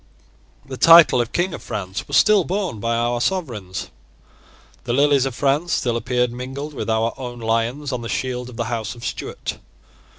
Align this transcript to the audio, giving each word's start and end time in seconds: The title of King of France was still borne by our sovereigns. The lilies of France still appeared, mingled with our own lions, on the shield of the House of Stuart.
The 0.65 0.77
title 0.77 1.21
of 1.21 1.31
King 1.31 1.53
of 1.53 1.61
France 1.61 2.07
was 2.07 2.17
still 2.17 2.43
borne 2.43 2.79
by 2.79 2.95
our 2.95 3.21
sovereigns. 3.21 3.91
The 4.85 4.93
lilies 4.93 5.27
of 5.27 5.35
France 5.35 5.73
still 5.73 5.95
appeared, 5.95 6.31
mingled 6.33 6.73
with 6.73 6.89
our 6.89 7.13
own 7.19 7.39
lions, 7.39 7.91
on 7.91 8.01
the 8.01 8.09
shield 8.09 8.49
of 8.49 8.55
the 8.57 8.63
House 8.65 8.95
of 8.95 9.05
Stuart. 9.05 9.59